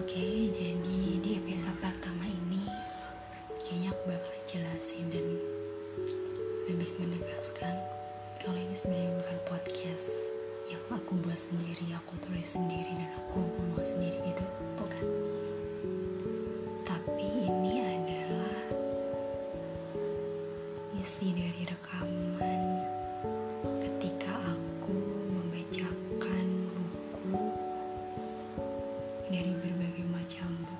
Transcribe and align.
Oke, 0.00 0.16
okay, 0.16 0.48
jadi 0.48 1.20
di 1.20 1.30
episode 1.36 1.76
pertama 1.76 2.24
ini 2.24 2.64
kayaknya 3.60 3.92
aku 3.92 4.02
bakal 4.08 4.32
jelasin 4.48 5.12
dan 5.12 5.26
lebih 6.64 6.88
menegaskan 6.96 7.76
kalau 8.40 8.56
ini 8.56 8.72
sebenarnya 8.72 9.12
bukan 9.20 9.38
podcast 9.44 10.08
yang 10.72 10.80
aku 10.88 11.20
buat 11.20 11.36
sendiri, 11.36 11.92
aku 11.92 12.16
tulis 12.24 12.48
sendiri 12.48 12.96
dan 12.96 13.12
aku 13.12 13.44
ngomong 13.44 13.84
sendiri 13.84 14.16
gitu, 14.24 14.44
bukan. 14.80 15.04
Tapi 16.88 17.26
ini 17.52 17.84
adalah 17.84 18.56
isi 20.96 21.28
dari 21.36 21.68
rekaman 21.68 22.59
dari 29.30 29.54
berbagai 29.62 30.02
macam 30.10 30.50
buku 30.66 30.79